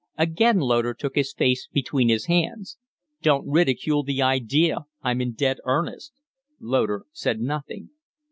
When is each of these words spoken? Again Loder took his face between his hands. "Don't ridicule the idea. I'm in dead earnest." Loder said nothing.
Again 0.17 0.57
Loder 0.57 0.95
took 0.95 1.13
his 1.13 1.31
face 1.31 1.67
between 1.71 2.09
his 2.09 2.25
hands. 2.25 2.79
"Don't 3.21 3.47
ridicule 3.47 4.01
the 4.01 4.19
idea. 4.19 4.87
I'm 5.03 5.21
in 5.21 5.33
dead 5.33 5.59
earnest." 5.63 6.11
Loder 6.59 7.05
said 7.13 7.39
nothing. 7.39 7.91